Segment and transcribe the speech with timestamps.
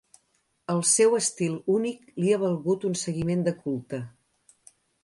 [0.75, 4.03] El seu estil únic li ha valgut un seguiment de culte.